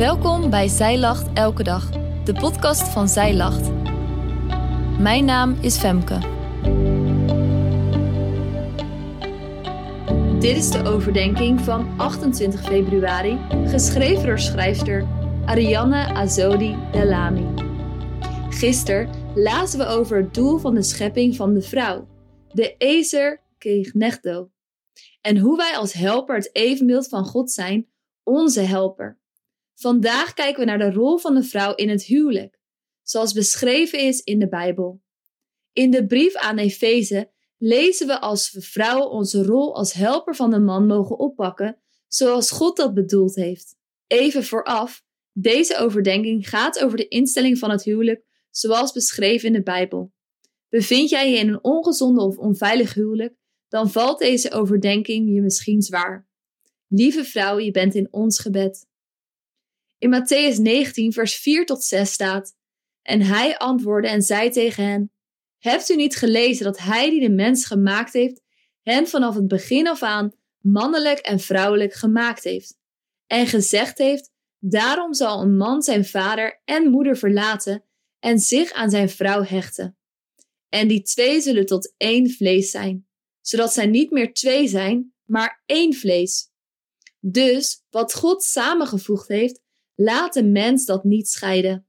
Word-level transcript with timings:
Welkom 0.00 0.50
bij 0.50 0.68
Zij 0.68 0.98
Lacht 0.98 1.32
Elke 1.34 1.62
Dag, 1.62 1.90
de 2.24 2.32
podcast 2.32 2.82
van 2.82 3.08
Zij 3.08 3.34
Lacht. 3.34 3.70
Mijn 4.98 5.24
naam 5.24 5.56
is 5.60 5.76
Femke. 5.76 6.18
Dit 10.38 10.56
is 10.56 10.70
de 10.70 10.82
overdenking 10.84 11.60
van 11.60 11.98
28 11.98 12.62
februari, 12.62 13.38
geschreven 13.66 14.26
door 14.26 14.38
schrijfster 14.38 15.06
Arianne 15.44 16.14
Azodi 16.14 16.76
Delami. 16.92 17.46
Gisteren 18.50 19.10
lazen 19.34 19.78
we 19.78 19.86
over 19.86 20.16
het 20.16 20.34
doel 20.34 20.58
van 20.58 20.74
de 20.74 20.82
schepping 20.82 21.36
van 21.36 21.54
de 21.54 21.62
vrouw, 21.62 22.08
de 22.52 22.74
Ezer 22.76 23.42
Kegnechdo, 23.58 24.50
en 25.20 25.38
hoe 25.38 25.56
wij 25.56 25.76
als 25.76 25.92
helper 25.92 26.34
het 26.34 26.50
evenbeeld 26.52 27.08
van 27.08 27.24
God 27.24 27.50
zijn, 27.50 27.86
onze 28.22 28.60
helper. 28.60 29.19
Vandaag 29.80 30.34
kijken 30.34 30.60
we 30.60 30.66
naar 30.66 30.78
de 30.78 30.92
rol 30.92 31.18
van 31.18 31.34
de 31.34 31.42
vrouw 31.42 31.74
in 31.74 31.88
het 31.88 32.02
huwelijk, 32.02 32.60
zoals 33.02 33.32
beschreven 33.32 33.98
is 33.98 34.20
in 34.20 34.38
de 34.38 34.48
Bijbel. 34.48 35.02
In 35.72 35.90
de 35.90 36.06
brief 36.06 36.34
aan 36.34 36.58
Efeze 36.58 37.30
lezen 37.56 38.06
we 38.06 38.20
als 38.20 38.52
we 38.52 38.60
vrouwen 38.60 39.10
onze 39.10 39.44
rol 39.44 39.74
als 39.74 39.92
helper 39.92 40.34
van 40.34 40.50
de 40.50 40.58
man 40.58 40.86
mogen 40.86 41.18
oppakken, 41.18 41.78
zoals 42.08 42.50
God 42.50 42.76
dat 42.76 42.94
bedoeld 42.94 43.34
heeft. 43.34 43.76
Even 44.06 44.44
vooraf, 44.44 45.04
deze 45.32 45.76
overdenking 45.76 46.48
gaat 46.48 46.82
over 46.82 46.96
de 46.96 47.08
instelling 47.08 47.58
van 47.58 47.70
het 47.70 47.82
huwelijk, 47.82 48.24
zoals 48.50 48.92
beschreven 48.92 49.46
in 49.46 49.52
de 49.52 49.62
Bijbel. 49.62 50.12
Bevind 50.68 51.10
jij 51.10 51.30
je 51.30 51.38
in 51.38 51.48
een 51.48 51.64
ongezonde 51.64 52.20
of 52.20 52.38
onveilig 52.38 52.94
huwelijk, 52.94 53.34
dan 53.68 53.90
valt 53.90 54.18
deze 54.18 54.52
overdenking 54.52 55.34
je 55.34 55.40
misschien 55.40 55.82
zwaar. 55.82 56.28
Lieve 56.88 57.24
vrouw, 57.24 57.58
je 57.58 57.70
bent 57.70 57.94
in 57.94 58.08
ons 58.10 58.38
gebed. 58.38 58.88
In 60.00 60.10
Matthäus 60.10 60.58
19, 60.58 61.12
vers 61.12 61.36
4 61.36 61.66
tot 61.66 61.84
6 61.84 62.12
staat: 62.12 62.56
En 63.02 63.22
hij 63.22 63.58
antwoordde 63.58 64.08
en 64.08 64.22
zei 64.22 64.50
tegen 64.50 64.84
hen: 64.84 65.12
Hebt 65.58 65.88
u 65.88 65.96
niet 65.96 66.16
gelezen 66.16 66.64
dat 66.64 66.78
hij 66.78 67.10
die 67.10 67.20
de 67.20 67.30
mens 67.30 67.64
gemaakt 67.64 68.12
heeft, 68.12 68.42
hen 68.82 69.08
vanaf 69.08 69.34
het 69.34 69.48
begin 69.48 69.88
af 69.88 70.02
aan 70.02 70.32
mannelijk 70.58 71.18
en 71.18 71.40
vrouwelijk 71.40 71.92
gemaakt 71.92 72.44
heeft? 72.44 72.78
En 73.26 73.46
gezegd 73.46 73.98
heeft: 73.98 74.30
Daarom 74.58 75.14
zal 75.14 75.40
een 75.40 75.56
man 75.56 75.82
zijn 75.82 76.04
vader 76.04 76.60
en 76.64 76.90
moeder 76.90 77.16
verlaten 77.16 77.84
en 78.18 78.38
zich 78.38 78.72
aan 78.72 78.90
zijn 78.90 79.08
vrouw 79.08 79.42
hechten. 79.42 79.98
En 80.68 80.88
die 80.88 81.02
twee 81.02 81.40
zullen 81.40 81.66
tot 81.66 81.94
één 81.96 82.30
vlees 82.30 82.70
zijn, 82.70 83.06
zodat 83.40 83.72
zij 83.72 83.86
niet 83.86 84.10
meer 84.10 84.32
twee 84.32 84.68
zijn, 84.68 85.14
maar 85.24 85.62
één 85.66 85.94
vlees. 85.94 86.50
Dus 87.18 87.84
wat 87.90 88.14
God 88.14 88.42
samengevoegd 88.42 89.28
heeft, 89.28 89.60
Laat 90.02 90.34
de 90.34 90.44
mens 90.44 90.84
dat 90.84 91.04
niet 91.04 91.28
scheiden. 91.28 91.86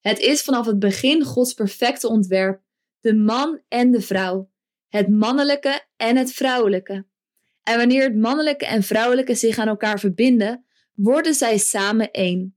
Het 0.00 0.18
is 0.18 0.42
vanaf 0.42 0.66
het 0.66 0.78
begin 0.78 1.22
Gods 1.22 1.54
perfecte 1.54 2.08
ontwerp, 2.08 2.62
de 3.00 3.14
man 3.14 3.62
en 3.68 3.90
de 3.90 4.00
vrouw, 4.00 4.50
het 4.88 5.08
mannelijke 5.08 5.86
en 5.96 6.16
het 6.16 6.32
vrouwelijke. 6.32 7.06
En 7.62 7.76
wanneer 7.76 8.02
het 8.02 8.16
mannelijke 8.16 8.66
en 8.66 8.82
vrouwelijke 8.82 9.34
zich 9.34 9.58
aan 9.58 9.68
elkaar 9.68 10.00
verbinden, 10.00 10.64
worden 10.94 11.34
zij 11.34 11.58
samen 11.58 12.10
één. 12.10 12.56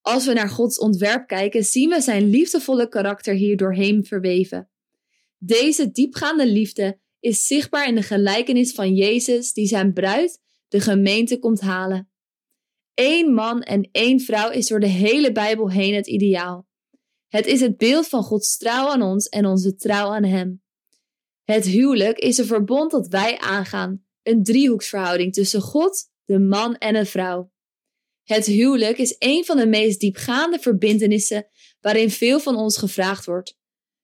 Als 0.00 0.26
we 0.26 0.32
naar 0.32 0.48
Gods 0.48 0.78
ontwerp 0.78 1.26
kijken, 1.26 1.64
zien 1.64 1.88
we 1.88 2.00
zijn 2.00 2.30
liefdevolle 2.30 2.88
karakter 2.88 3.34
hier 3.34 3.56
doorheen 3.56 4.04
verweven. 4.04 4.70
Deze 5.38 5.90
diepgaande 5.90 6.46
liefde 6.46 7.00
is 7.20 7.46
zichtbaar 7.46 7.88
in 7.88 7.94
de 7.94 8.02
gelijkenis 8.02 8.72
van 8.72 8.94
Jezus 8.94 9.52
die 9.52 9.66
zijn 9.66 9.92
bruid, 9.92 10.40
de 10.68 10.80
gemeente, 10.80 11.38
komt 11.38 11.60
halen. 11.60 12.10
Eén 13.00 13.34
man 13.34 13.62
en 13.62 13.88
één 13.92 14.20
vrouw 14.20 14.50
is 14.50 14.66
door 14.66 14.80
de 14.80 14.86
hele 14.86 15.32
Bijbel 15.32 15.70
heen 15.70 15.94
het 15.94 16.06
ideaal. 16.06 16.66
Het 17.28 17.46
is 17.46 17.60
het 17.60 17.76
beeld 17.76 18.08
van 18.08 18.22
Gods 18.22 18.56
trouw 18.56 18.88
aan 18.88 19.02
ons 19.02 19.28
en 19.28 19.46
onze 19.46 19.76
trouw 19.76 20.12
aan 20.12 20.24
Hem. 20.24 20.62
Het 21.44 21.64
huwelijk 21.64 22.18
is 22.18 22.38
een 22.38 22.46
verbond 22.46 22.90
dat 22.90 23.08
wij 23.08 23.38
aangaan, 23.38 24.04
een 24.22 24.42
driehoeksverhouding 24.42 25.32
tussen 25.32 25.60
God, 25.60 26.10
de 26.24 26.38
man 26.38 26.76
en 26.76 26.94
de 26.94 27.04
vrouw. 27.04 27.52
Het 28.24 28.46
huwelijk 28.46 28.98
is 28.98 29.16
een 29.18 29.44
van 29.44 29.56
de 29.56 29.66
meest 29.66 30.00
diepgaande 30.00 30.58
verbindenissen 30.58 31.48
waarin 31.80 32.10
veel 32.10 32.40
van 32.40 32.56
ons 32.56 32.78
gevraagd 32.78 33.24
wordt. 33.26 33.58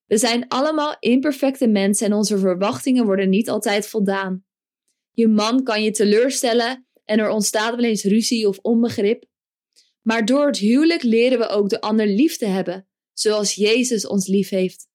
We 0.05 0.19
zijn 0.19 0.49
allemaal 0.49 0.97
imperfecte 0.99 1.67
mensen 1.67 2.07
en 2.07 2.13
onze 2.13 2.39
verwachtingen 2.39 3.05
worden 3.05 3.29
niet 3.29 3.49
altijd 3.49 3.87
voldaan. 3.87 4.45
Je 5.11 5.29
man 5.29 5.63
kan 5.63 5.83
je 5.83 5.91
teleurstellen 5.91 6.87
en 7.05 7.19
er 7.19 7.31
ontstaat 7.31 7.75
wel 7.75 7.85
eens 7.85 8.05
ruzie 8.05 8.49
of 8.49 8.59
onbegrip. 8.59 9.25
Maar 10.03 10.25
door 10.25 10.47
het 10.47 10.59
huwelijk 10.59 11.03
leren 11.03 11.39
we 11.39 11.49
ook 11.49 11.69
de 11.69 11.81
ander 11.81 12.07
lief 12.07 12.37
te 12.37 12.47
hebben, 12.47 12.89
zoals 13.13 13.55
Jezus 13.55 14.07
ons 14.07 14.27
lief 14.27 14.49
heeft. 14.49 14.89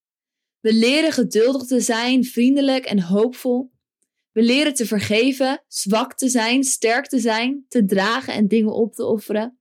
We 0.59 0.73
leren 0.73 1.11
geduldig 1.11 1.63
te 1.63 1.79
zijn, 1.79 2.23
vriendelijk 2.23 2.85
en 2.85 3.01
hoopvol. 3.01 3.71
We 4.31 4.41
leren 4.41 4.73
te 4.73 4.85
vergeven, 4.85 5.63
zwak 5.67 6.17
te 6.17 6.29
zijn, 6.29 6.63
sterk 6.63 7.07
te 7.07 7.19
zijn, 7.19 7.65
te 7.67 7.85
dragen 7.85 8.33
en 8.33 8.47
dingen 8.47 8.73
op 8.73 8.93
te 8.93 9.05
offeren. 9.05 9.59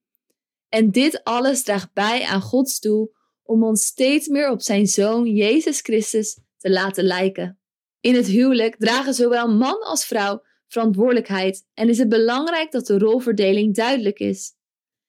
En 0.68 0.90
dit 0.90 1.24
alles 1.24 1.62
draagt 1.62 1.92
bij 1.92 2.24
aan 2.24 2.40
Gods 2.40 2.80
doel 2.80 3.12
om 3.42 3.64
ons 3.64 3.84
steeds 3.84 4.28
meer 4.28 4.50
op 4.50 4.62
zijn 4.62 4.86
Zoon 4.86 5.26
Jezus 5.26 5.80
Christus 5.80 6.38
te 6.56 6.70
laten 6.70 7.04
lijken. 7.04 7.58
In 8.00 8.14
het 8.14 8.26
huwelijk 8.26 8.76
dragen 8.76 9.14
zowel 9.14 9.48
man 9.48 9.82
als 9.82 10.04
vrouw 10.04 10.42
verantwoordelijkheid 10.68 11.66
en 11.74 11.88
is 11.88 11.98
het 11.98 12.08
belangrijk 12.08 12.70
dat 12.70 12.86
de 12.86 12.98
rolverdeling 12.98 13.74
duidelijk 13.74 14.18
is. 14.18 14.52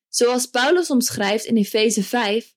Zoals 0.08 0.46
Paulus 0.46 0.90
omschrijft 0.90 1.46
in 1.46 1.58
Efeze 1.58 2.04
5: 2.04 2.56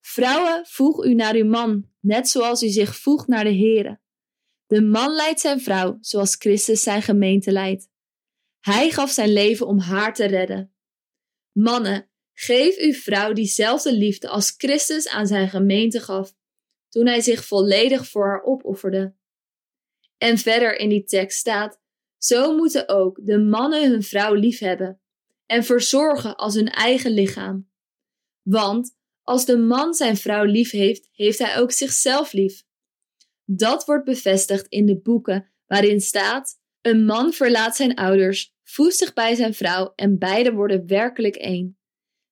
Vrouwen, 0.00 0.66
voeg 0.66 1.04
u 1.04 1.14
naar 1.14 1.34
uw 1.34 1.46
man, 1.46 1.90
net 2.00 2.28
zoals 2.28 2.62
u 2.62 2.68
zich 2.68 2.96
voegt 2.96 3.26
naar 3.26 3.44
de 3.44 3.56
Here. 3.56 4.00
De 4.66 4.82
man 4.82 5.14
leidt 5.14 5.40
zijn 5.40 5.60
vrouw, 5.60 5.98
zoals 6.00 6.34
Christus 6.34 6.82
zijn 6.82 7.02
gemeente 7.02 7.52
leidt. 7.52 7.88
Hij 8.60 8.90
gaf 8.90 9.10
zijn 9.10 9.32
leven 9.32 9.66
om 9.66 9.78
haar 9.78 10.14
te 10.14 10.24
redden. 10.24 10.74
Mannen, 11.52 12.10
geef 12.32 12.78
uw 12.78 12.92
vrouw 12.92 13.32
diezelfde 13.32 13.92
liefde 13.92 14.28
als 14.28 14.54
Christus 14.56 15.08
aan 15.08 15.26
zijn 15.26 15.48
gemeente 15.48 16.00
gaf, 16.00 16.34
toen 16.88 17.06
hij 17.06 17.20
zich 17.20 17.44
volledig 17.44 18.08
voor 18.08 18.26
haar 18.26 18.42
opofferde. 18.42 19.14
En 20.16 20.38
verder 20.38 20.78
in 20.78 20.88
die 20.88 21.04
tekst 21.04 21.38
staat 21.38 21.80
zo 22.18 22.56
moeten 22.56 22.88
ook 22.88 23.18
de 23.22 23.38
mannen 23.38 23.90
hun 23.90 24.02
vrouw 24.02 24.34
liefhebben 24.34 25.00
en 25.46 25.64
verzorgen 25.64 26.36
als 26.36 26.54
hun 26.54 26.68
eigen 26.68 27.10
lichaam. 27.10 27.70
Want 28.42 28.96
als 29.22 29.44
de 29.44 29.58
man 29.58 29.94
zijn 29.94 30.16
vrouw 30.16 30.44
lief 30.44 30.70
heeft, 30.70 31.08
heeft 31.12 31.38
hij 31.38 31.58
ook 31.58 31.72
zichzelf 31.72 32.32
lief. 32.32 32.64
Dat 33.44 33.84
wordt 33.84 34.04
bevestigd 34.04 34.66
in 34.68 34.86
de 34.86 35.00
boeken 35.00 35.52
waarin 35.66 36.00
staat: 36.00 36.60
Een 36.80 37.04
man 37.04 37.32
verlaat 37.32 37.76
zijn 37.76 37.94
ouders, 37.94 38.54
voegt 38.62 38.96
zich 38.96 39.12
bij 39.12 39.34
zijn 39.34 39.54
vrouw 39.54 39.92
en 39.94 40.18
beiden 40.18 40.54
worden 40.54 40.86
werkelijk 40.86 41.36
één. 41.36 41.78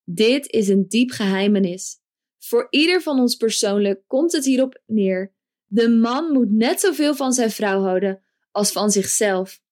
Dit 0.05 0.51
is 0.51 0.69
een 0.69 0.89
diep 0.89 1.11
geheimenis. 1.11 2.03
Voor 2.39 2.67
ieder 2.71 3.03
van 3.03 3.19
ons 3.19 3.37
persoonlijk 3.37 4.03
komt 4.07 4.33
het 4.33 4.45
hierop 4.45 4.83
neer. 4.87 5.35
De 5.65 5.89
man 5.89 6.33
moet 6.33 6.51
net 6.51 6.81
zoveel 6.81 7.15
van 7.15 7.33
zijn 7.33 7.51
vrouw 7.51 7.81
houden 7.81 8.23
als 8.51 8.73
van 8.73 8.91
zichzelf 8.91 9.63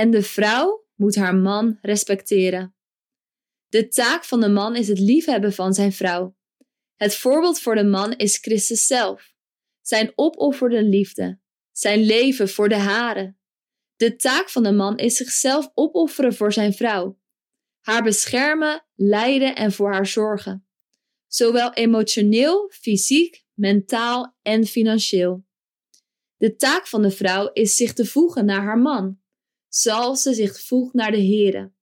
en 0.00 0.10
de 0.10 0.22
vrouw 0.22 0.86
moet 0.94 1.14
haar 1.14 1.34
man 1.34 1.78
respecteren. 1.82 2.74
De 3.68 3.88
taak 3.88 4.24
van 4.24 4.40
de 4.40 4.48
man 4.48 4.76
is 4.76 4.88
het 4.88 4.98
liefhebben 4.98 5.52
van 5.52 5.74
zijn 5.74 5.92
vrouw. 5.92 6.36
Het 6.96 7.16
voorbeeld 7.16 7.60
voor 7.60 7.74
de 7.74 7.84
man 7.84 8.12
is 8.12 8.36
Christus 8.36 8.86
zelf, 8.86 9.34
zijn 9.80 10.12
opofferde 10.14 10.82
liefde, 10.82 11.40
zijn 11.72 12.00
leven 12.00 12.48
voor 12.48 12.68
de 12.68 12.76
haren. 12.76 13.38
De 13.96 14.16
taak 14.16 14.48
van 14.48 14.62
de 14.62 14.72
man 14.72 14.98
is 14.98 15.16
zichzelf 15.16 15.70
opofferen 15.74 16.34
voor 16.34 16.52
zijn 16.52 16.72
vrouw, 16.72 17.20
haar 17.80 18.02
beschermen, 18.02 18.86
leiden 18.94 19.56
en 19.56 19.72
voor 19.72 19.92
haar 19.92 20.06
zorgen, 20.06 20.66
zowel 21.26 21.72
emotioneel, 21.72 22.70
fysiek, 22.70 23.44
mentaal 23.54 24.36
en 24.42 24.66
financieel. 24.66 25.44
De 26.36 26.56
taak 26.56 26.86
van 26.86 27.02
de 27.02 27.10
vrouw 27.10 27.50
is 27.52 27.76
zich 27.76 27.92
te 27.92 28.06
voegen 28.06 28.44
naar 28.44 28.62
haar 28.62 28.78
man, 28.78 29.19
zoals 29.70 30.22
ze 30.22 30.34
zich 30.34 30.60
voegt 30.60 30.94
naar 30.94 31.10
de 31.10 31.22
Here. 31.22 31.72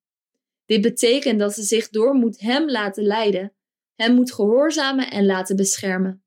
Dit 0.66 0.80
betekent 0.80 1.38
dat 1.38 1.54
ze 1.54 1.62
zich 1.62 1.88
door 1.88 2.14
moet 2.14 2.40
hem 2.40 2.70
laten 2.70 3.04
leiden, 3.04 3.54
hem 3.94 4.14
moet 4.14 4.32
gehoorzamen 4.32 5.10
en 5.10 5.26
laten 5.26 5.56
beschermen. 5.56 6.22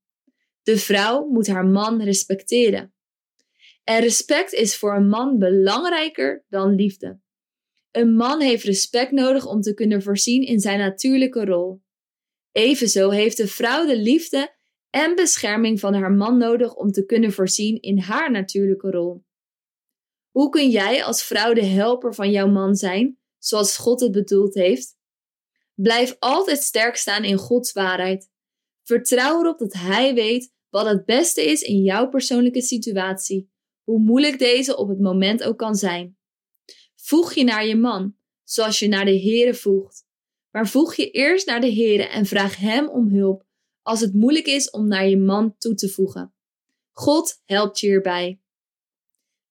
De 0.63 0.78
vrouw 0.78 1.25
moet 1.25 1.48
haar 1.48 1.66
man 1.66 2.02
respecteren. 2.04 2.94
En 3.84 4.00
respect 4.00 4.54
is 4.54 4.78
voor 4.78 4.96
een 4.96 5.08
man 5.08 5.40
belangrijker 5.40 6.46
dan 6.50 6.75
liefde. 6.75 7.19
Een 7.92 8.16
man 8.16 8.42
heeft 8.42 8.64
respect 8.64 9.12
nodig 9.12 9.46
om 9.46 9.62
te 9.62 9.74
kunnen 9.74 10.02
voorzien 10.02 10.44
in 10.44 10.60
zijn 10.60 10.80
natuurlijke 10.80 11.46
rol. 11.46 11.81
Evenzo 12.52 13.10
heeft 13.10 13.38
de 13.38 13.48
vrouw 13.48 13.86
de 13.86 13.98
liefde 13.98 14.56
en 14.90 15.16
bescherming 15.16 15.80
van 15.80 15.94
haar 15.94 16.12
man 16.12 16.38
nodig 16.38 16.75
om 16.75 16.92
te 16.92 17.06
kunnen 17.06 17.31
voorzien 17.31 17.81
in 17.81 18.00
haar 18.00 18.31
natuurlijke 18.31 18.92
rol. 18.92 19.24
Hoe 20.31 20.50
kun 20.50 20.69
jij 20.69 21.04
als 21.04 21.24
vrouw 21.24 21.54
de 21.54 21.66
helper 21.66 22.13
van 22.13 22.31
jouw 22.31 22.48
man 22.48 22.75
zijn, 22.75 23.18
zoals 23.38 23.78
God 23.78 24.00
het 24.00 24.12
bedoeld 24.12 24.54
heeft? 24.54 24.98
Blijf 25.74 26.16
altijd 26.19 26.62
sterk 26.62 26.95
staan 26.95 27.24
in 27.24 27.38
Gods 27.38 27.72
waarheid. 27.72 28.30
Vertrouw 28.83 29.42
erop 29.42 29.60
dat 29.60 29.74
Hij 29.74 30.13
weet 30.13 30.54
wat 30.69 30.86
het 30.86 31.06
beste 31.06 31.45
is 31.45 31.62
in 31.62 31.81
jouw 31.81 32.10
persoonlijke 32.10 32.62
situatie, 32.62 33.51
hoe 33.83 34.00
moeilijk 34.00 34.39
deze 34.39 34.78
op 34.78 34.88
het 34.88 35.00
moment 35.00 35.44
ook 35.44 35.57
kan 35.57 35.75
zijn. 35.75 36.18
Voeg 36.95 37.33
je 37.33 37.44
naar 37.44 37.66
je 37.66 37.75
man, 37.75 38.16
zoals 38.44 38.80
je 38.80 38.88
naar 38.88 39.06
de 39.06 39.19
Heere 39.19 39.54
voegt. 39.54 40.06
Maar 40.51 40.68
voeg 40.68 40.95
je 40.95 41.12
eerst 41.12 41.48
naar 41.48 41.62
de 41.62 41.74
Heere 41.74 42.04
en 42.04 42.25
vraag 42.25 42.57
Hem 42.57 42.89
om 42.89 43.10
hulp 43.10 43.45
als 43.81 44.00
het 44.00 44.13
moeilijk 44.13 44.45
is 44.45 44.69
om 44.69 44.88
naar 44.88 45.07
je 45.07 45.18
man 45.18 45.57
toe 45.57 45.74
te 45.74 45.89
voegen. 45.89 46.33
God 46.92 47.42
helpt 47.45 47.80
je 47.80 47.88
hierbij. 47.88 48.41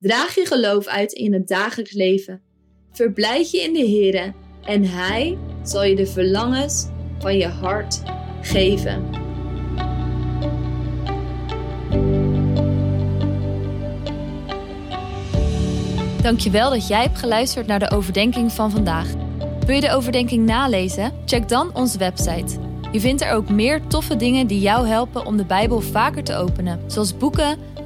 Draag 0.01 0.35
je 0.35 0.47
geloof 0.47 0.87
uit 0.87 1.13
in 1.13 1.33
het 1.33 1.49
dagelijks 1.49 1.93
leven. 1.93 2.41
Verblijd 2.93 3.51
je 3.51 3.61
in 3.61 3.73
de 3.73 3.79
Heere 3.79 4.33
en 4.63 4.85
Hij 4.85 5.39
zal 5.63 5.85
je 5.85 5.97
de 5.97 6.07
verlangens 6.07 6.89
van 7.19 7.37
je 7.37 7.47
hart 7.47 8.03
geven. 8.41 9.11
Dankjewel 16.23 16.71
dat 16.71 16.89
jij 16.89 17.03
hebt 17.03 17.19
geluisterd 17.19 17.67
naar 17.67 17.79
de 17.79 17.91
overdenking 17.91 18.53
van 18.53 18.71
vandaag. 18.71 19.13
Wil 19.67 19.75
je 19.75 19.81
de 19.81 19.93
overdenking 19.93 20.47
nalezen? 20.47 21.13
Check 21.25 21.49
dan 21.49 21.75
onze 21.75 21.99
website. 21.99 22.59
Je 22.93 23.01
vindt 23.01 23.23
er 23.23 23.33
ook 23.33 23.51
meer 23.51 23.87
toffe 23.87 24.17
dingen 24.17 24.47
die 24.47 24.61
jou 24.61 24.87
helpen 24.87 25.27
om 25.27 25.37
de 25.37 25.45
Bijbel 25.45 25.81
vaker 25.81 26.25
te 26.25 26.35
openen, 26.35 26.81
zoals 26.87 27.17
boeken, 27.17 27.59